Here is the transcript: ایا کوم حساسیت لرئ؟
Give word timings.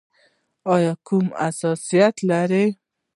ایا 0.73 0.93
کوم 1.07 1.25
حساسیت 1.41 2.15
لرئ؟ 2.29 2.65